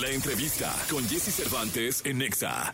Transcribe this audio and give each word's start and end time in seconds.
La 0.00 0.10
entrevista 0.10 0.72
con 0.88 1.02
Jesse 1.08 1.34
Cervantes 1.34 2.02
en 2.04 2.18
Nexa. 2.18 2.72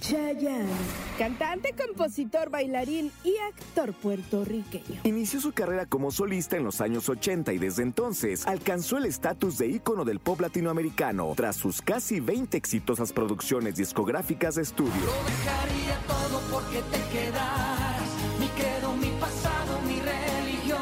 Chayanne, 0.00 0.68
cantante, 1.16 1.72
compositor, 1.72 2.50
bailarín 2.50 3.10
y 3.24 3.36
actor 3.38 3.94
puertorriqueño. 3.94 5.00
Inició 5.04 5.40
su 5.40 5.52
carrera 5.52 5.86
como 5.86 6.10
solista 6.10 6.58
en 6.58 6.64
los 6.64 6.82
años 6.82 7.08
80 7.08 7.54
y 7.54 7.58
desde 7.58 7.84
entonces 7.84 8.46
alcanzó 8.46 8.98
el 8.98 9.06
estatus 9.06 9.56
de 9.56 9.68
ícono 9.68 10.04
del 10.04 10.20
pop 10.20 10.42
latinoamericano 10.42 11.32
tras 11.34 11.56
sus 11.56 11.80
casi 11.80 12.20
20 12.20 12.58
exitosas 12.58 13.14
producciones 13.14 13.76
discográficas 13.76 14.56
de 14.56 14.62
estudio. 14.62 14.92
Lo 14.92 15.24
dejaría 15.24 15.98
todo 16.06 16.42
porque 16.50 16.82
te 16.82 17.18
quedas. 17.18 18.02
Mi 18.38 18.48
credo, 18.48 18.94
mi 18.94 19.10
pasado, 19.18 19.80
mi 19.86 20.00
religión. 20.00 20.78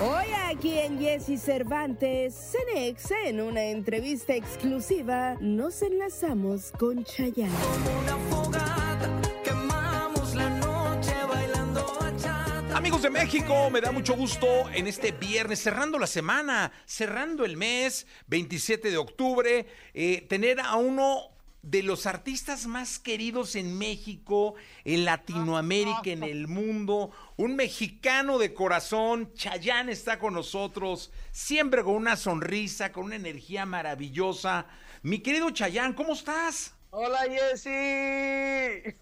Hoy 0.00 0.31
aquí 0.62 0.78
en 0.78 0.96
Jesse 1.00 1.42
Cervantes, 1.42 2.52
Cenex, 2.52 3.10
en 3.26 3.40
una 3.40 3.64
entrevista 3.64 4.32
exclusiva, 4.32 5.36
nos 5.40 5.82
enlazamos 5.82 6.70
con 6.78 7.02
Chayanne. 7.02 7.50
Como 7.50 7.98
una 7.98 8.16
fogata, 8.30 9.20
quemamos 9.42 10.36
la 10.36 10.48
noche 10.50 11.14
bailando 11.28 11.84
bachata. 11.98 12.76
Amigos 12.76 13.02
de 13.02 13.10
México, 13.10 13.70
me 13.70 13.80
da 13.80 13.90
mucho 13.90 14.14
gusto 14.14 14.46
en 14.72 14.86
este 14.86 15.10
viernes, 15.10 15.60
cerrando 15.60 15.98
la 15.98 16.06
semana, 16.06 16.70
cerrando 16.86 17.44
el 17.44 17.56
mes, 17.56 18.06
27 18.28 18.92
de 18.92 18.98
octubre, 18.98 19.66
eh, 19.94 20.24
tener 20.28 20.60
a 20.60 20.76
uno 20.76 21.41
de 21.62 21.84
los 21.84 22.06
artistas 22.06 22.66
más 22.66 22.98
queridos 22.98 23.54
en 23.54 23.78
México, 23.78 24.54
en 24.84 25.04
Latinoamérica, 25.04 26.10
en 26.10 26.24
el 26.24 26.48
mundo, 26.48 27.12
un 27.36 27.54
mexicano 27.54 28.38
de 28.38 28.52
corazón, 28.52 29.32
Chayanne 29.34 29.92
está 29.92 30.18
con 30.18 30.34
nosotros, 30.34 31.12
siempre 31.30 31.84
con 31.84 31.94
una 31.94 32.16
sonrisa, 32.16 32.90
con 32.90 33.04
una 33.04 33.16
energía 33.16 33.64
maravillosa. 33.64 34.66
Mi 35.02 35.20
querido 35.20 35.50
Chayanne, 35.50 35.94
¿cómo 35.94 36.14
estás? 36.14 36.74
Hola 36.90 37.20
Jessy. 37.30 38.96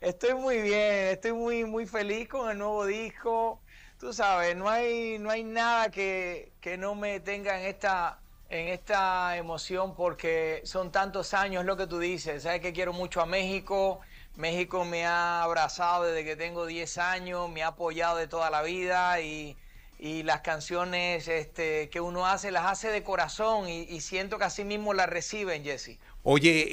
Estoy 0.00 0.34
muy 0.34 0.60
bien, 0.60 1.08
estoy 1.08 1.32
muy 1.32 1.64
muy 1.64 1.86
feliz 1.86 2.28
con 2.28 2.50
el 2.50 2.58
nuevo 2.58 2.84
disco. 2.86 3.62
Tú 3.98 4.12
sabes, 4.12 4.54
no 4.54 4.68
hay 4.68 5.18
no 5.18 5.30
hay 5.30 5.44
nada 5.44 5.90
que, 5.90 6.52
que 6.60 6.76
no 6.76 6.94
me 6.94 7.20
tenga 7.20 7.58
en 7.58 7.66
esta 7.66 8.19
en 8.50 8.68
esta 8.68 9.36
emoción 9.36 9.94
porque 9.94 10.60
son 10.64 10.90
tantos 10.92 11.34
años 11.34 11.64
lo 11.64 11.76
que 11.76 11.86
tú 11.86 11.98
dices. 11.98 12.42
Sabes 12.42 12.60
que 12.60 12.72
quiero 12.72 12.92
mucho 12.92 13.20
a 13.20 13.26
México. 13.26 14.00
México 14.36 14.84
me 14.84 15.06
ha 15.06 15.42
abrazado 15.42 16.04
desde 16.04 16.24
que 16.24 16.36
tengo 16.36 16.66
10 16.66 16.98
años, 16.98 17.48
me 17.50 17.62
ha 17.62 17.68
apoyado 17.68 18.16
de 18.16 18.26
toda 18.26 18.50
la 18.50 18.62
vida 18.62 19.20
y, 19.20 19.56
y 19.98 20.22
las 20.22 20.40
canciones 20.40 21.28
este, 21.28 21.88
que 21.90 22.00
uno 22.00 22.26
hace 22.26 22.50
las 22.50 22.66
hace 22.66 22.88
de 22.88 23.02
corazón 23.02 23.68
y, 23.68 24.00
siento 24.00 24.38
que 24.38 24.44
así 24.44 24.64
mismo 24.64 24.94
las 24.94 25.08
reciben, 25.08 25.62
Jesse. 25.64 25.98
Oye, 26.22 26.68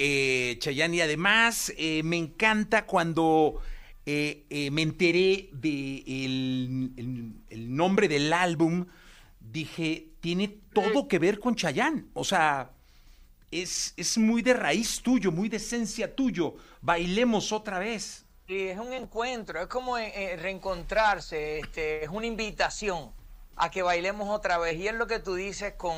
eh, 0.52 0.60
Chayanne, 0.60 0.98
y 0.98 1.02
además 1.02 1.74
eh, 1.78 2.02
me 2.04 2.18
encanta 2.18 2.86
cuando 2.86 3.60
eh, 4.06 4.46
eh, 4.50 4.72
me 4.72 4.82
enteré 4.84 5.50
de 5.52 6.04
el, 6.08 6.92
el- 6.98 7.32
el 7.50 7.76
nombre 7.76 8.08
del 8.08 8.32
álbum, 8.34 8.86
dije, 9.40 10.08
tiene 10.28 10.50
todo 10.74 11.08
que 11.08 11.20
ver 11.20 11.40
con 11.40 11.56
Chayanne. 11.56 12.04
O 12.14 12.26
sea, 12.26 12.72
es, 13.50 13.94
es 13.96 14.18
muy 14.18 14.42
de 14.42 14.54
raíz 14.54 15.02
tuyo, 15.02 15.32
muy 15.32 15.48
de 15.48 15.56
esencia 15.56 16.14
tuyo. 16.14 16.56
Bailemos 16.82 17.54
otra 17.54 17.80
vez. 17.80 18.26
Sí, 18.46 18.68
es 18.68 18.78
un 18.78 18.92
encuentro, 18.92 19.62
es 19.62 19.68
como 19.68 19.98
eh, 19.98 20.12
eh, 20.14 20.36
reencontrarse, 20.36 21.60
este, 21.60 22.04
es 22.04 22.10
una 22.10 22.26
invitación 22.26 23.10
a 23.56 23.72
que 23.72 23.84
bailemos 23.84 24.28
otra 24.28 24.58
vez. 24.58 24.76
Y 24.76 24.90
es 24.90 24.96
lo 24.96 25.08
que 25.08 25.20
tú 25.20 25.36
dices 25.36 25.76
con, 25.78 25.96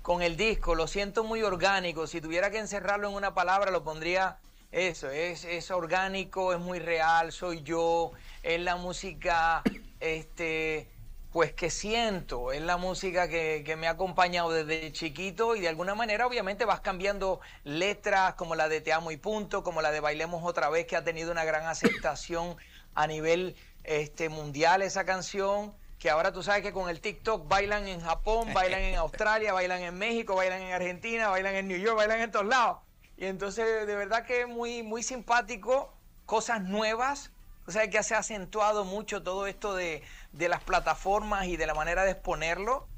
con 0.00 0.22
el 0.22 0.36
disco, 0.36 0.76
lo 0.76 0.86
siento 0.86 1.24
muy 1.24 1.42
orgánico. 1.42 2.06
Si 2.06 2.20
tuviera 2.20 2.52
que 2.52 2.58
encerrarlo 2.58 3.08
en 3.08 3.16
una 3.16 3.34
palabra, 3.34 3.72
lo 3.72 3.82
pondría 3.82 4.38
eso, 4.70 5.10
es, 5.10 5.44
es 5.44 5.72
orgánico, 5.72 6.52
es 6.52 6.60
muy 6.60 6.78
real, 6.78 7.32
soy 7.32 7.62
yo, 7.62 8.12
es 8.44 8.60
la 8.60 8.76
música, 8.76 9.64
este, 9.98 10.88
pues 11.32 11.52
que 11.52 11.70
siento, 11.70 12.50
es 12.50 12.60
la 12.60 12.76
música 12.76 13.28
que, 13.28 13.62
que 13.64 13.76
me 13.76 13.86
ha 13.86 13.92
acompañado 13.92 14.50
desde 14.50 14.90
chiquito 14.92 15.54
y 15.54 15.60
de 15.60 15.68
alguna 15.68 15.94
manera 15.94 16.26
obviamente 16.26 16.64
vas 16.64 16.80
cambiando 16.80 17.40
letras 17.62 18.34
como 18.34 18.56
la 18.56 18.68
de 18.68 18.80
Te 18.80 18.92
amo 18.92 19.12
y 19.12 19.16
punto, 19.16 19.62
como 19.62 19.80
la 19.80 19.92
de 19.92 20.00
Bailemos 20.00 20.42
otra 20.44 20.68
vez 20.70 20.86
que 20.86 20.96
ha 20.96 21.04
tenido 21.04 21.30
una 21.30 21.44
gran 21.44 21.66
aceptación 21.66 22.56
a 22.94 23.06
nivel 23.06 23.54
este, 23.84 24.28
mundial 24.28 24.82
esa 24.82 25.04
canción, 25.04 25.72
que 26.00 26.10
ahora 26.10 26.32
tú 26.32 26.42
sabes 26.42 26.62
que 26.62 26.72
con 26.72 26.90
el 26.90 27.00
TikTok 27.00 27.46
bailan 27.46 27.86
en 27.86 28.00
Japón, 28.00 28.52
bailan 28.52 28.80
en 28.80 28.96
Australia, 28.96 29.52
bailan 29.52 29.82
en 29.82 29.96
México, 29.96 30.34
bailan 30.34 30.62
en 30.62 30.72
Argentina, 30.72 31.28
bailan 31.28 31.54
en 31.54 31.68
New 31.68 31.78
York, 31.78 31.96
bailan 31.96 32.20
en 32.20 32.30
todos 32.32 32.46
lados. 32.46 32.78
Y 33.16 33.26
entonces 33.26 33.86
de 33.86 33.94
verdad 33.94 34.24
que 34.24 34.42
es 34.42 34.48
muy, 34.48 34.82
muy 34.82 35.04
simpático, 35.04 35.94
cosas 36.26 36.62
nuevas, 36.62 37.30
o 37.70 37.72
sea 37.72 37.88
que 37.88 38.02
se 38.02 38.16
ha 38.16 38.18
acentuado 38.18 38.84
mucho 38.84 39.22
todo 39.22 39.46
esto 39.46 39.76
de, 39.76 40.02
de 40.32 40.48
las 40.48 40.60
plataformas 40.60 41.46
y 41.46 41.56
de 41.56 41.68
la 41.68 41.74
manera 41.74 42.02
de 42.02 42.10
exponerlo. 42.10 42.88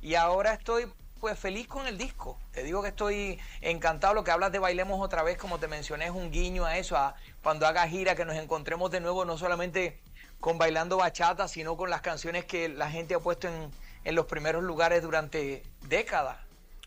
Y 0.00 0.14
ahora 0.14 0.54
estoy 0.54 0.86
pues 1.20 1.38
feliz 1.38 1.68
con 1.68 1.86
el 1.86 1.98
disco. 1.98 2.38
Te 2.50 2.62
digo 2.62 2.80
que 2.80 2.88
estoy 2.88 3.38
encantado. 3.60 4.14
Lo 4.14 4.24
que 4.24 4.30
hablas 4.30 4.50
de 4.50 4.58
Bailemos 4.58 5.04
otra 5.04 5.22
vez, 5.22 5.36
como 5.36 5.58
te 5.58 5.68
mencioné, 5.68 6.06
es 6.06 6.12
un 6.12 6.30
guiño 6.30 6.64
a 6.64 6.78
eso, 6.78 6.96
a 6.96 7.14
cuando 7.42 7.66
haga 7.66 7.86
gira, 7.86 8.14
que 8.14 8.24
nos 8.24 8.36
encontremos 8.36 8.90
de 8.90 9.00
nuevo, 9.00 9.26
no 9.26 9.36
solamente 9.36 10.00
con 10.40 10.56
Bailando 10.56 10.96
Bachata, 10.96 11.46
sino 11.46 11.76
con 11.76 11.90
las 11.90 12.00
canciones 12.00 12.46
que 12.46 12.70
la 12.70 12.90
gente 12.90 13.14
ha 13.14 13.18
puesto 13.20 13.48
en, 13.48 13.70
en 14.04 14.14
los 14.14 14.24
primeros 14.24 14.64
lugares 14.64 15.02
durante 15.02 15.62
décadas. 15.82 16.38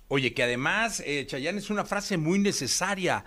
Oye, 0.08 0.34
que 0.34 0.42
además, 0.42 1.00
eh, 1.06 1.28
Chayanne 1.28 1.60
es 1.60 1.70
una 1.70 1.86
frase 1.86 2.18
muy 2.18 2.40
necesaria 2.40 3.24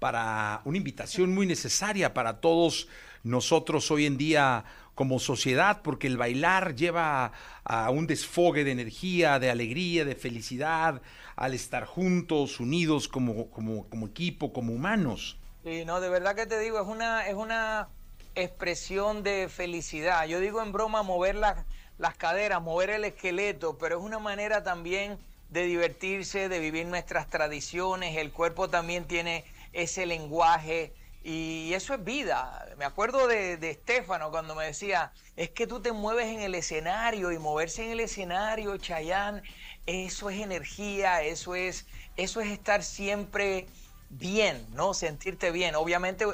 para, 0.00 0.62
una 0.64 0.78
invitación 0.78 1.32
muy 1.32 1.46
necesaria 1.46 2.12
para 2.12 2.40
todos 2.40 2.88
nosotros 3.22 3.90
hoy 3.92 4.06
en 4.06 4.16
día 4.16 4.64
como 4.94 5.18
sociedad, 5.18 5.82
porque 5.82 6.08
el 6.08 6.16
bailar 6.16 6.74
lleva 6.74 7.32
a 7.64 7.90
un 7.90 8.06
desfogue 8.06 8.64
de 8.64 8.72
energía, 8.72 9.38
de 9.38 9.50
alegría, 9.50 10.04
de 10.04 10.14
felicidad, 10.14 11.00
al 11.36 11.54
estar 11.54 11.84
juntos, 11.86 12.60
unidos 12.60 13.08
como, 13.08 13.50
como, 13.50 14.06
equipo, 14.06 14.52
como 14.52 14.74
humanos. 14.74 15.38
Sí, 15.64 15.84
no, 15.84 16.00
de 16.00 16.08
verdad 16.08 16.34
que 16.34 16.46
te 16.46 16.58
digo, 16.58 16.80
es 16.80 16.86
una, 16.86 17.26
es 17.28 17.34
una 17.34 17.88
expresión 18.34 19.22
de 19.22 19.48
felicidad. 19.48 20.26
Yo 20.26 20.40
digo 20.40 20.62
en 20.62 20.72
broma 20.72 21.02
mover 21.02 21.34
las, 21.34 21.64
las 21.98 22.16
caderas, 22.16 22.60
mover 22.60 22.90
el 22.90 23.04
esqueleto, 23.04 23.78
pero 23.78 23.98
es 23.98 24.04
una 24.04 24.18
manera 24.18 24.62
también 24.62 25.18
de 25.50 25.64
divertirse, 25.64 26.48
de 26.48 26.58
vivir 26.58 26.86
nuestras 26.86 27.28
tradiciones. 27.28 28.16
El 28.16 28.32
cuerpo 28.32 28.68
también 28.68 29.04
tiene 29.04 29.44
ese 29.72 30.06
lenguaje 30.06 30.92
y 31.22 31.72
eso 31.74 31.94
es 31.94 32.04
vida. 32.04 32.66
Me 32.78 32.84
acuerdo 32.84 33.26
de, 33.26 33.56
de 33.56 33.70
Estefano 33.70 34.30
cuando 34.30 34.54
me 34.54 34.64
decía, 34.64 35.12
es 35.36 35.50
que 35.50 35.66
tú 35.66 35.80
te 35.80 35.92
mueves 35.92 36.28
en 36.28 36.40
el 36.40 36.54
escenario 36.54 37.30
y 37.32 37.38
moverse 37.38 37.84
en 37.84 37.90
el 37.90 38.00
escenario, 38.00 38.76
Chayán, 38.78 39.42
eso 39.86 40.30
es 40.30 40.40
energía, 40.40 41.22
eso 41.22 41.54
es, 41.54 41.86
eso 42.16 42.40
es 42.40 42.50
estar 42.50 42.82
siempre 42.82 43.66
bien, 44.08 44.66
¿no? 44.72 44.94
Sentirte 44.94 45.50
bien. 45.50 45.74
Obviamente, 45.74 46.26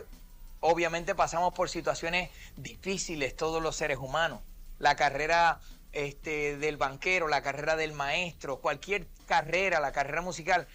obviamente 0.60 1.14
pasamos 1.14 1.54
por 1.54 1.68
situaciones 1.68 2.30
difíciles 2.56 3.36
todos 3.36 3.62
los 3.62 3.76
seres 3.76 3.98
humanos. 3.98 4.40
La 4.78 4.94
carrera 4.94 5.60
este, 5.92 6.56
del 6.58 6.76
banquero, 6.76 7.28
la 7.28 7.42
carrera 7.42 7.76
del 7.76 7.92
maestro, 7.92 8.60
cualquier 8.60 9.06
carrera, 9.26 9.80
la 9.80 9.92
carrera 9.92 10.22
musical, 10.22 10.68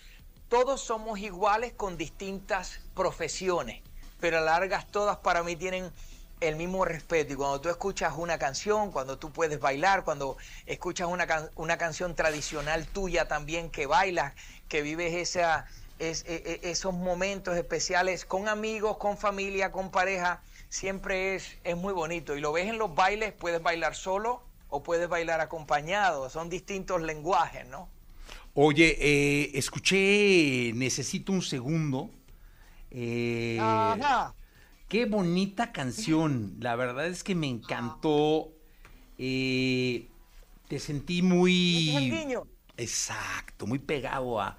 todos 0.51 0.81
somos 0.81 1.17
iguales 1.19 1.71
con 1.71 1.95
distintas 1.95 2.81
profesiones, 2.93 3.81
pero 4.19 4.39
a 4.39 4.41
largas 4.41 4.85
todas 4.91 5.15
para 5.15 5.43
mí 5.43 5.55
tienen 5.55 5.89
el 6.41 6.57
mismo 6.57 6.83
respeto. 6.83 7.31
Y 7.31 7.35
cuando 7.37 7.61
tú 7.61 7.69
escuchas 7.69 8.15
una 8.17 8.37
canción, 8.37 8.91
cuando 8.91 9.17
tú 9.17 9.31
puedes 9.31 9.61
bailar, 9.61 10.03
cuando 10.03 10.35
escuchas 10.65 11.07
una, 11.07 11.49
una 11.55 11.77
canción 11.77 12.15
tradicional 12.15 12.85
tuya 12.85 13.29
también 13.29 13.69
que 13.71 13.85
bailas, 13.85 14.33
que 14.67 14.81
vives 14.81 15.13
esa, 15.13 15.67
es- 15.99 16.25
e- 16.27 16.43
e- 16.61 16.69
esos 16.69 16.93
momentos 16.93 17.55
especiales 17.55 18.25
con 18.25 18.49
amigos, 18.49 18.97
con 18.97 19.17
familia, 19.17 19.71
con 19.71 19.89
pareja, 19.89 20.41
siempre 20.67 21.35
es, 21.35 21.59
es 21.63 21.77
muy 21.77 21.93
bonito. 21.93 22.35
Y 22.35 22.41
lo 22.41 22.51
ves 22.51 22.67
en 22.67 22.77
los 22.77 22.93
bailes, 22.93 23.31
puedes 23.31 23.63
bailar 23.63 23.95
solo 23.95 24.43
o 24.67 24.83
puedes 24.83 25.07
bailar 25.07 25.39
acompañado. 25.39 26.29
Son 26.29 26.49
distintos 26.49 27.01
lenguajes, 27.01 27.65
¿no? 27.67 27.87
Oye, 28.53 28.97
eh, 28.99 29.51
escuché 29.53 30.71
Necesito 30.75 31.31
un 31.31 31.41
segundo. 31.41 32.09
Eh, 32.89 33.57
Ajá. 33.61 34.35
Qué 34.89 35.05
bonita 35.05 35.71
canción. 35.71 36.57
La 36.59 36.75
verdad 36.75 37.07
es 37.07 37.23
que 37.23 37.33
me 37.33 37.47
encantó. 37.47 38.49
Eh, 39.17 40.09
te 40.67 40.79
sentí 40.79 41.21
muy. 41.21 42.11
Exacto, 42.75 43.67
muy 43.67 43.79
pegado 43.79 44.41
a, 44.41 44.57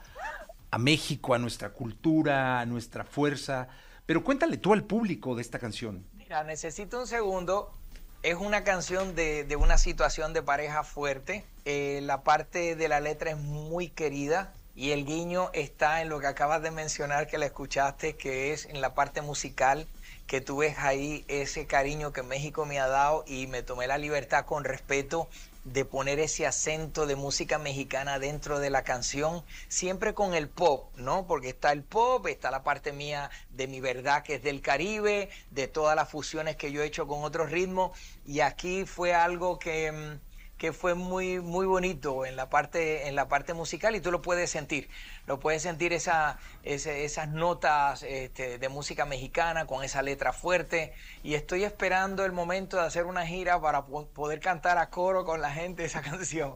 a 0.70 0.78
México, 0.78 1.34
a 1.34 1.38
nuestra 1.38 1.72
cultura, 1.72 2.60
a 2.60 2.66
nuestra 2.66 3.04
fuerza. 3.04 3.68
Pero 4.06 4.24
cuéntale 4.24 4.56
tú 4.56 4.72
al 4.72 4.84
público 4.84 5.34
de 5.34 5.42
esta 5.42 5.58
canción. 5.58 6.06
Mira, 6.14 6.44
necesito 6.44 6.98
un 6.98 7.06
segundo. 7.06 7.74
Es 8.22 8.36
una 8.36 8.62
canción 8.62 9.16
de, 9.16 9.42
de 9.42 9.56
una 9.56 9.78
situación 9.78 10.32
de 10.32 10.42
pareja 10.42 10.84
fuerte. 10.84 11.44
Eh, 11.64 11.98
la 12.04 12.22
parte 12.22 12.76
de 12.76 12.88
la 12.88 13.00
letra 13.00 13.32
es 13.32 13.36
muy 13.36 13.88
querida. 13.88 14.52
Y 14.76 14.92
el 14.92 15.04
guiño 15.04 15.50
está 15.52 16.02
en 16.02 16.08
lo 16.08 16.20
que 16.20 16.28
acabas 16.28 16.62
de 16.62 16.70
mencionar 16.70 17.26
que 17.26 17.36
la 17.36 17.46
escuchaste, 17.46 18.14
que 18.14 18.52
es 18.52 18.66
en 18.66 18.80
la 18.80 18.94
parte 18.94 19.22
musical, 19.22 19.88
que 20.28 20.40
tú 20.40 20.58
ves 20.58 20.78
ahí 20.78 21.24
ese 21.26 21.66
cariño 21.66 22.12
que 22.12 22.22
México 22.22 22.64
me 22.64 22.78
ha 22.78 22.86
dado 22.86 23.24
y 23.26 23.48
me 23.48 23.62
tomé 23.62 23.88
la 23.88 23.98
libertad 23.98 24.46
con 24.46 24.64
respeto 24.64 25.28
de 25.64 25.84
poner 25.84 26.18
ese 26.18 26.46
acento 26.46 27.06
de 27.06 27.16
música 27.16 27.58
mexicana 27.58 28.18
dentro 28.18 28.58
de 28.58 28.70
la 28.70 28.82
canción, 28.82 29.44
siempre 29.68 30.14
con 30.14 30.34
el 30.34 30.48
pop, 30.48 30.90
¿no? 30.96 31.26
Porque 31.26 31.50
está 31.50 31.72
el 31.72 31.84
pop, 31.84 32.26
está 32.26 32.50
la 32.50 32.64
parte 32.64 32.92
mía 32.92 33.30
de 33.50 33.68
mi 33.68 33.80
verdad 33.80 34.22
que 34.22 34.36
es 34.36 34.42
del 34.42 34.60
Caribe, 34.60 35.30
de 35.50 35.68
todas 35.68 35.94
las 35.94 36.08
fusiones 36.08 36.56
que 36.56 36.72
yo 36.72 36.82
he 36.82 36.86
hecho 36.86 37.06
con 37.06 37.22
otros 37.22 37.50
ritmos, 37.50 37.96
y 38.26 38.40
aquí 38.40 38.84
fue 38.86 39.14
algo 39.14 39.58
que 39.58 39.92
mm, 39.92 40.31
que 40.62 40.72
fue 40.72 40.94
muy 40.94 41.40
muy 41.40 41.66
bonito 41.66 42.24
en 42.24 42.36
la 42.36 42.48
parte 42.48 43.08
en 43.08 43.16
la 43.16 43.26
parte 43.26 43.52
musical 43.52 43.96
y 43.96 44.00
tú 44.00 44.12
lo 44.12 44.22
puedes 44.22 44.48
sentir. 44.48 44.88
Lo 45.26 45.40
puedes 45.40 45.60
sentir 45.60 45.92
esa, 45.92 46.38
esas 46.62 47.28
notas 47.30 48.04
este, 48.04 48.58
de 48.58 48.68
música 48.68 49.04
mexicana 49.04 49.66
con 49.66 49.82
esa 49.82 50.02
letra 50.02 50.32
fuerte. 50.32 50.92
Y 51.24 51.34
estoy 51.34 51.64
esperando 51.64 52.24
el 52.24 52.30
momento 52.30 52.76
de 52.76 52.84
hacer 52.84 53.06
una 53.06 53.26
gira 53.26 53.60
para 53.60 53.86
poder 53.86 54.38
cantar 54.38 54.78
a 54.78 54.88
coro 54.88 55.24
con 55.24 55.40
la 55.40 55.50
gente 55.50 55.84
esa 55.84 56.00
canción. 56.10 56.54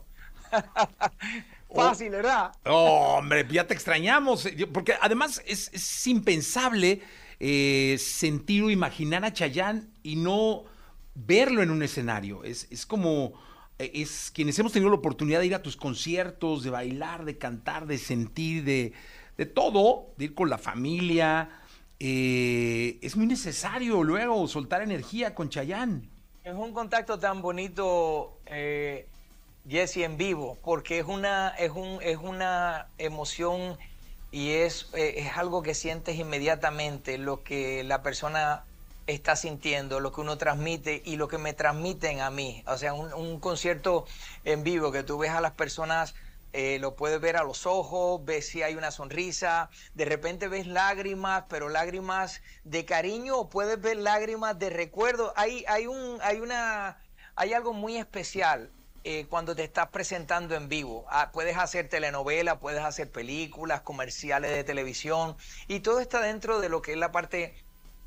Fácil 1.74 2.10
verdad 2.12 2.52
oh, 2.64 3.16
hombre 3.18 3.44
ya 3.50 3.66
te 3.66 3.74
extrañamos 3.74 4.48
porque 4.72 4.94
además 5.00 5.42
es, 5.44 6.06
impensable 6.06 7.02
eh, 7.40 7.96
sentir 7.98 8.62
o 8.62 8.70
imaginar 8.70 9.24
a 9.24 9.32
Chayán 9.32 9.90
y 10.04 10.14
no 10.14 10.62
verlo 11.16 11.60
en 11.64 11.72
un 11.72 11.82
escenario. 11.82 12.44
Es, 12.44 12.68
es 12.70 12.86
como 12.86 13.32
eh, 13.32 13.42
es 13.78 14.30
quienes 14.34 14.58
hemos 14.58 14.72
tenido 14.72 14.90
la 14.90 14.96
oportunidad 14.96 15.40
de 15.40 15.46
ir 15.46 15.54
a 15.54 15.62
tus 15.62 15.76
conciertos, 15.76 16.62
de 16.62 16.70
bailar, 16.70 17.24
de 17.24 17.38
cantar, 17.38 17.86
de 17.86 17.98
sentir, 17.98 18.64
de, 18.64 18.92
de 19.36 19.46
todo, 19.46 20.08
de 20.16 20.26
ir 20.26 20.34
con 20.34 20.48
la 20.48 20.58
familia. 20.58 21.50
Eh, 21.98 22.98
es 23.02 23.16
muy 23.16 23.26
necesario 23.26 24.02
luego 24.02 24.46
soltar 24.48 24.82
energía 24.82 25.34
con 25.34 25.48
Chayán. 25.48 26.08
Es 26.44 26.54
un 26.54 26.72
contacto 26.72 27.18
tan 27.18 27.42
bonito, 27.42 28.38
eh, 28.46 29.08
Jesse, 29.68 29.98
en 29.98 30.16
vivo, 30.16 30.58
porque 30.62 31.00
es 31.00 31.06
una, 31.06 31.48
es 31.58 31.72
un, 31.72 31.98
es 32.02 32.18
una 32.18 32.86
emoción 32.98 33.76
y 34.30 34.50
es, 34.50 34.88
es 34.94 35.36
algo 35.36 35.62
que 35.62 35.74
sientes 35.74 36.16
inmediatamente, 36.16 37.18
lo 37.18 37.42
que 37.42 37.82
la 37.82 38.02
persona 38.02 38.64
está 39.06 39.36
sintiendo, 39.36 40.00
lo 40.00 40.12
que 40.12 40.20
uno 40.20 40.36
transmite 40.38 41.02
y 41.04 41.16
lo 41.16 41.28
que 41.28 41.38
me 41.38 41.52
transmiten 41.52 42.20
a 42.20 42.30
mí. 42.30 42.62
O 42.66 42.76
sea, 42.76 42.92
un, 42.94 43.40
concierto 43.40 44.06
en 44.44 44.64
vivo 44.64 44.92
que 44.92 45.02
tú 45.02 45.18
ves 45.18 45.30
a 45.30 45.40
las 45.40 45.52
personas, 45.52 46.14
eh, 46.52 46.78
lo 46.80 46.96
puedes 46.96 47.20
ver 47.20 47.36
a 47.36 47.44
los 47.44 47.66
ojos, 47.66 48.24
ves 48.24 48.48
si 48.48 48.62
hay 48.62 48.74
una 48.74 48.90
sonrisa, 48.90 49.70
de 49.94 50.04
repente 50.06 50.48
ves 50.48 50.66
lágrimas, 50.66 51.44
pero 51.48 51.68
lágrimas 51.68 52.42
de 52.64 52.84
cariño 52.84 53.36
o 53.36 53.48
puedes 53.48 53.80
ver 53.80 53.98
lágrimas 53.98 54.58
de 54.58 54.70
recuerdo. 54.70 55.32
Hay, 55.36 55.64
hay, 55.68 55.86
un, 55.86 56.18
hay, 56.22 56.40
una, 56.40 56.98
hay 57.36 57.52
algo 57.52 57.72
muy 57.72 57.96
especial 57.98 58.70
eh, 59.04 59.26
cuando 59.28 59.54
te 59.54 59.62
estás 59.62 59.90
presentando 59.90 60.56
en 60.56 60.68
vivo. 60.68 61.04
Ah, 61.08 61.30
puedes 61.32 61.56
hacer 61.56 61.88
telenovela, 61.88 62.58
puedes 62.58 62.82
hacer 62.82 63.08
películas, 63.08 63.82
comerciales 63.82 64.50
de 64.50 64.64
televisión 64.64 65.36
y 65.68 65.78
todo 65.78 66.00
está 66.00 66.20
dentro 66.20 66.58
de 66.60 66.68
lo 66.68 66.82
que 66.82 66.92
es 66.92 66.98
la 66.98 67.12
parte 67.12 67.54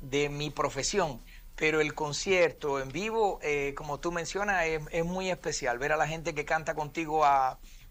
de 0.00 0.28
mi 0.28 0.50
profesión. 0.50 1.20
Pero 1.56 1.80
el 1.80 1.94
concierto 1.94 2.80
en 2.80 2.90
vivo, 2.90 3.38
eh, 3.42 3.74
como 3.76 4.00
tú 4.00 4.12
mencionas, 4.12 4.64
es, 4.66 5.04
muy 5.04 5.30
especial. 5.30 5.78
Ver 5.78 5.92
a 5.92 5.96
la 5.96 6.08
gente 6.08 6.34
que 6.34 6.44
canta 6.44 6.74
contigo 6.74 7.22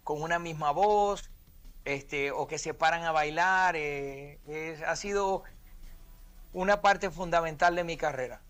con 0.04 0.22
una 0.22 0.40
misma 0.40 0.72
voz, 0.72 1.30
este, 1.86 2.32
o 2.32 2.48
que 2.48 2.58
se 2.58 2.74
paran 2.74 3.04
a 3.04 3.12
bailar, 3.12 3.76
eh, 3.78 4.40
ha 4.86 4.96
sido 4.96 5.44
una 6.54 6.82
parte 6.82 7.12
fundamental 7.12 7.76
de 7.76 7.84
mi 7.84 7.98
carrera. 7.98 8.42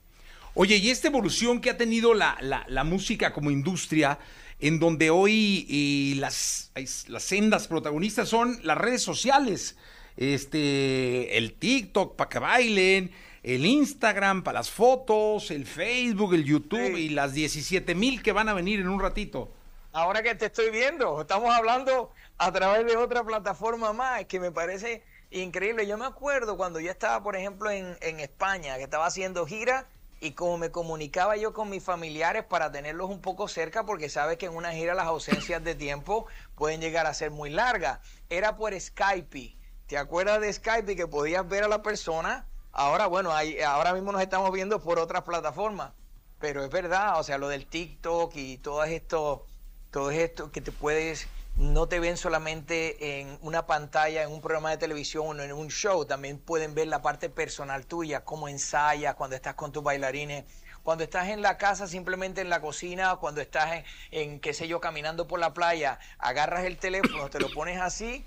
Oye, 0.55 0.77
y 0.77 0.89
esta 0.89 1.07
evolución 1.07 1.61
que 1.61 1.69
ha 1.69 1.77
tenido 1.77 2.13
la, 2.13 2.83
música 2.85 3.33
como 3.33 3.51
industria, 3.51 4.19
en 4.59 4.79
donde 4.79 5.09
hoy 5.09 5.65
y 5.69 6.15
las, 6.15 6.71
las 7.07 7.23
sendas 7.23 7.67
protagonistas 7.67 8.27
son 8.27 8.59
las 8.63 8.77
redes 8.77 9.01
sociales, 9.01 9.77
este, 10.17 11.37
el 11.37 11.53
TikTok 11.53 12.15
para 12.15 12.29
que 12.29 12.39
bailen, 12.39 13.11
el 13.43 13.65
Instagram 13.65 14.43
para 14.43 14.59
las 14.59 14.69
fotos, 14.69 15.51
el 15.51 15.65
Facebook, 15.65 16.33
el 16.33 16.43
YouTube 16.43 16.97
y 16.97 17.09
las 17.09 17.33
17 17.33 17.95
mil 17.95 18.21
que 18.21 18.31
van 18.31 18.49
a 18.49 18.53
venir 18.53 18.79
en 18.79 18.89
un 18.89 18.99
ratito. 18.99 19.51
Ahora 19.91 20.21
que 20.21 20.35
te 20.35 20.47
estoy 20.47 20.69
viendo, 20.69 21.21
estamos 21.21 21.53
hablando 21.53 22.11
a 22.37 22.51
través 22.51 22.85
de 22.85 22.95
otra 22.95 23.23
plataforma 23.23 23.91
más 23.93 24.25
que 24.25 24.39
me 24.39 24.51
parece 24.51 25.03
increíble. 25.31 25.87
Yo 25.87 25.97
me 25.97 26.05
acuerdo 26.05 26.57
cuando 26.57 26.79
yo 26.79 26.91
estaba, 26.91 27.23
por 27.23 27.35
ejemplo, 27.35 27.71
en, 27.71 27.97
en 28.01 28.19
España, 28.19 28.77
que 28.77 28.83
estaba 28.83 29.07
haciendo 29.07 29.45
gira 29.47 29.87
y 30.21 30.31
como 30.31 30.57
me 30.57 30.69
comunicaba 30.69 31.37
yo 31.37 31.53
con 31.53 31.69
mis 31.69 31.83
familiares 31.83 32.43
para 32.43 32.71
tenerlos 32.71 33.09
un 33.09 33.21
poco 33.21 33.47
cerca, 33.47 33.85
porque 33.85 34.09
sabes 34.09 34.37
que 34.37 34.47
en 34.47 34.55
una 34.55 34.73
gira 34.73 34.93
las 34.93 35.07
ausencias 35.07 35.63
de 35.63 35.75
tiempo 35.75 36.27
pueden 36.55 36.81
llegar 36.81 37.07
a 37.07 37.13
ser 37.13 37.31
muy 37.31 37.49
largas. 37.49 37.99
Era 38.29 38.57
por 38.57 38.79
Skype. 38.79 39.55
¿Te 39.87 39.97
acuerdas 39.97 40.41
de 40.41 40.51
Skype 40.51 40.95
que 40.95 41.07
podías 41.07 41.47
ver 41.47 41.63
a 41.63 41.67
la 41.67 41.81
persona? 41.81 42.48
Ahora, 42.71 43.07
bueno, 43.07 43.33
hay, 43.33 43.59
ahora 43.61 43.93
mismo 43.93 44.11
nos 44.11 44.21
estamos 44.21 44.51
viendo 44.51 44.79
por 44.79 44.99
otras 44.99 45.23
plataformas, 45.23 45.91
pero 46.39 46.63
es 46.63 46.69
verdad, 46.69 47.19
o 47.19 47.23
sea, 47.23 47.37
lo 47.37 47.49
del 47.49 47.65
TikTok 47.65 48.35
y 48.35 48.57
todo 48.57 48.83
esto, 48.83 49.45
todo 49.91 50.11
esto 50.11 50.51
que 50.51 50.61
te 50.61 50.71
puedes, 50.71 51.27
no 51.57 51.87
te 51.87 51.99
ven 51.99 52.15
solamente 52.15 53.19
en 53.19 53.37
una 53.41 53.65
pantalla, 53.65 54.23
en 54.23 54.31
un 54.31 54.39
programa 54.39 54.69
de 54.69 54.77
televisión 54.77 55.39
o 55.39 55.43
en 55.43 55.51
un 55.51 55.69
show, 55.69 56.05
también 56.05 56.37
pueden 56.37 56.75
ver 56.75 56.87
la 56.87 57.01
parte 57.01 57.29
personal 57.29 57.85
tuya, 57.85 58.23
cómo 58.23 58.47
ensayas 58.47 59.15
cuando 59.15 59.35
estás 59.35 59.55
con 59.55 59.71
tus 59.71 59.83
bailarines, 59.83 60.45
cuando 60.83 61.03
estás 61.03 61.27
en 61.27 61.41
la 61.41 61.57
casa, 61.57 61.87
simplemente 61.87 62.39
en 62.39 62.49
la 62.49 62.61
cocina, 62.61 63.17
cuando 63.17 63.41
estás 63.41 63.73
en, 63.73 63.83
en, 64.11 64.39
qué 64.39 64.53
sé 64.53 64.67
yo, 64.67 64.79
caminando 64.79 65.27
por 65.27 65.39
la 65.39 65.53
playa, 65.53 65.99
agarras 66.19 66.63
el 66.65 66.77
teléfono, 66.77 67.29
te 67.29 67.39
lo 67.39 67.49
pones 67.49 67.81
así 67.81 68.25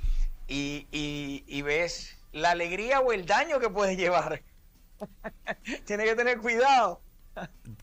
y, 0.48 0.86
y, 0.90 1.44
y 1.46 1.62
ves 1.62 2.18
la 2.32 2.50
alegría 2.50 3.00
o 3.00 3.12
el 3.12 3.26
daño 3.26 3.60
que 3.60 3.70
puede 3.70 3.96
llevar. 3.96 4.42
Tiene 5.86 6.04
que 6.04 6.14
tener 6.14 6.38
cuidado. 6.38 7.02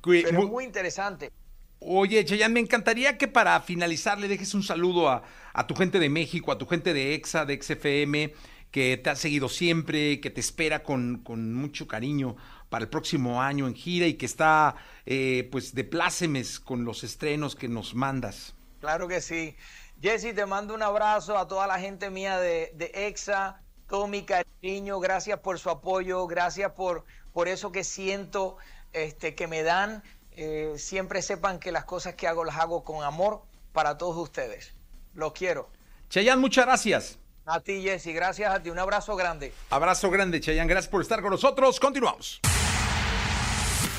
Pero 0.01 0.29
es 0.29 0.49
muy 0.49 0.63
interesante. 0.63 1.31
Oye, 1.79 2.23
Chayanne, 2.25 2.53
me 2.53 2.59
encantaría 2.59 3.17
que 3.17 3.27
para 3.27 3.59
finalizar 3.61 4.19
le 4.19 4.27
dejes 4.27 4.53
un 4.53 4.63
saludo 4.63 5.09
a, 5.09 5.23
tu 5.67 5.75
gente 5.75 5.99
de 5.99 6.09
México, 6.09 6.51
a 6.51 6.57
tu 6.57 6.65
gente 6.65 6.93
de 6.93 7.15
EXA, 7.15 7.45
de 7.45 7.61
XFM, 7.61 8.33
que 8.69 8.97
te 8.97 9.09
ha 9.09 9.15
seguido 9.15 9.47
siempre, 9.47 10.19
que 10.19 10.29
te 10.29 10.41
espera 10.41 10.83
con, 10.83 11.23
mucho 11.53 11.87
cariño 11.87 12.35
para 12.69 12.83
el 12.83 12.89
próximo 12.89 13.41
año 13.41 13.65
en 13.65 13.75
gira 13.75 14.07
y 14.07 14.15
que 14.15 14.25
está 14.25 14.75
eh, 15.05 15.47
pues 15.51 15.73
de 15.73 15.85
plácemes 15.85 16.59
con 16.59 16.83
los 16.83 17.03
estrenos 17.03 17.55
que 17.55 17.69
nos 17.69 17.95
mandas. 17.95 18.55
Claro 18.81 19.07
que 19.07 19.21
sí. 19.21 19.55
Jesse, 20.01 20.35
te 20.35 20.45
mando 20.45 20.73
un 20.73 20.83
abrazo 20.83 21.37
a 21.37 21.47
toda 21.47 21.65
la 21.65 21.79
gente 21.79 22.09
mía 22.09 22.39
de, 22.39 22.71
de 22.75 22.91
EXA, 22.93 23.61
todo 23.89 24.07
mi 24.07 24.23
cariño, 24.23 24.99
gracias 24.99 25.39
por 25.39 25.59
su 25.59 25.69
apoyo, 25.69 26.25
gracias 26.27 26.71
por, 26.71 27.03
por 27.33 27.49
eso 27.49 27.71
que 27.71 27.83
siento 27.83 28.57
este, 28.93 29.35
que 29.35 29.47
me 29.47 29.63
dan. 29.63 30.03
Eh, 30.31 30.75
siempre 30.77 31.21
sepan 31.21 31.59
que 31.59 31.73
las 31.73 31.83
cosas 31.83 32.15
que 32.15 32.27
hago 32.27 32.45
las 32.45 32.57
hago 32.57 32.83
con 32.85 33.03
amor 33.03 33.41
para 33.73 33.97
todos 33.97 34.15
ustedes. 34.15 34.73
Los 35.13 35.33
quiero. 35.33 35.69
Chayanne, 36.09 36.39
muchas 36.39 36.65
gracias. 36.65 37.19
A 37.45 37.59
ti, 37.59 37.81
Jesse, 37.81 38.13
gracias 38.13 38.53
a 38.53 38.61
ti. 38.61 38.69
Un 38.69 38.79
abrazo 38.79 39.15
grande. 39.15 39.51
Abrazo 39.71 40.09
grande, 40.09 40.39
Chayanne. 40.39 40.69
Gracias 40.69 40.89
por 40.89 41.01
estar 41.01 41.21
con 41.21 41.31
nosotros. 41.31 41.79
Continuamos. 41.79 42.39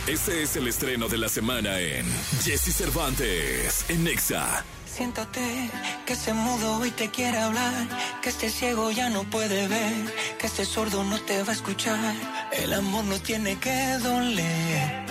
Este 0.06 0.42
es 0.42 0.56
el 0.56 0.68
estreno 0.68 1.08
de 1.08 1.18
la 1.18 1.28
semana 1.28 1.78
en 1.78 2.06
Jesse 2.42 2.74
Cervantes 2.74 3.88
en 3.90 4.04
Nexa. 4.04 4.64
Siéntate, 4.94 5.70
que 6.04 6.14
se 6.14 6.32
mudo 6.32 6.84
y 6.84 6.90
te 6.90 7.10
quiere 7.10 7.38
hablar, 7.38 7.86
que 8.20 8.28
este 8.28 8.50
ciego 8.50 8.90
ya 8.90 9.08
no 9.08 9.22
puede 9.24 9.68
ver, 9.68 10.14
que 10.38 10.46
este 10.46 10.64
sordo 10.64 11.04
no 11.04 11.18
te 11.20 11.42
va 11.42 11.50
a 11.50 11.54
escuchar. 11.54 12.14
El 12.52 12.74
amor 12.74 13.04
no 13.04 13.18
tiene 13.20 13.56
que 13.58 13.98
doler, 14.02 15.06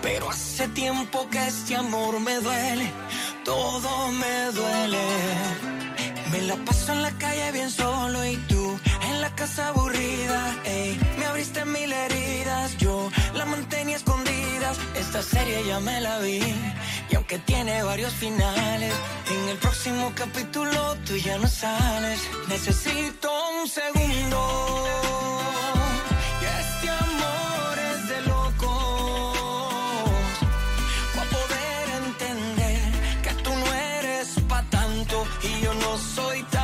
pero 0.00 0.30
hace 0.30 0.68
tiempo 0.68 1.28
que 1.30 1.46
este 1.46 1.74
amor 1.76 2.20
me 2.20 2.36
duele, 2.36 2.90
todo 3.44 4.12
me 4.12 4.52
duele. 4.52 5.04
Me 6.30 6.42
la 6.42 6.56
paso 6.64 6.92
en 6.92 7.02
la 7.02 7.10
calle 7.12 7.52
bien 7.52 7.70
solo 7.70 8.24
y 8.24 8.36
tú 8.48 8.78
en 9.08 9.20
la 9.20 9.34
casa 9.34 9.68
aburrida, 9.68 10.56
ey, 10.64 10.98
me 11.18 11.26
abriste 11.26 11.64
mil 11.64 11.92
heridas, 11.92 12.76
yo 12.78 13.10
la 13.34 13.44
mantenía 13.44 13.96
escondidas, 13.96 14.78
esta 14.94 15.22
serie 15.22 15.64
ya 15.66 15.80
me 15.80 16.00
la 16.00 16.18
vi 16.20 16.40
y 17.14 17.16
aunque 17.16 17.38
tiene 17.38 17.80
varios 17.84 18.12
finales, 18.12 18.92
en 19.30 19.48
el 19.48 19.56
próximo 19.58 20.12
capítulo 20.16 20.96
tú 21.06 21.16
ya 21.16 21.38
no 21.38 21.46
sales. 21.46 22.18
Necesito 22.48 23.30
un 23.60 23.68
segundo. 23.68 24.84
Y 26.42 26.44
este 26.60 26.88
amor 26.90 27.78
es 27.92 28.08
de 28.08 28.20
locos. 28.22 29.38
Para 31.14 31.30
poder 31.30 31.84
entender 32.04 32.82
que 33.22 33.32
tú 33.44 33.50
no 33.62 33.74
eres 34.00 34.28
pa' 34.48 34.64
tanto 34.70 35.24
y 35.44 35.60
yo 35.60 35.72
no 35.72 35.96
soy 35.96 36.42
tan 36.50 36.63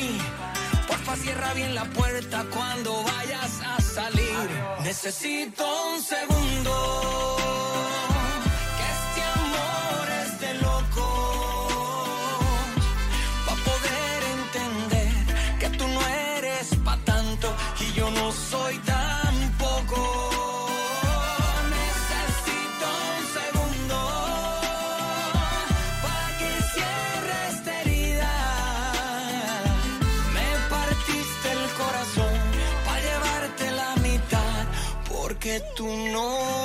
Cierra 1.15 1.53
bien 1.53 1.75
la 1.75 1.83
puerta 1.85 2.45
cuando 2.51 3.03
vayas 3.03 3.61
a 3.63 3.81
salir. 3.81 4.49
Necesito 4.83 5.63
un 5.93 6.01
segundo. 6.01 7.37
Que 8.77 8.85
este 8.97 9.21
amor 9.39 10.09
es 10.23 10.39
de 10.39 10.53
locos. 10.55 11.73
Pa' 13.45 13.55
poder 13.69 14.23
entender 14.39 15.13
que 15.59 15.69
tú 15.77 15.87
no 15.87 16.01
eres 16.37 16.75
pa' 16.83 16.97
tanto 17.05 17.53
y 17.81 17.93
yo 17.93 18.09
no 18.09 18.31
soy 18.31 18.75
tampoco. 18.77 18.90
Tú 35.75 35.85
no 35.87 36.21
tenías. 36.41 36.60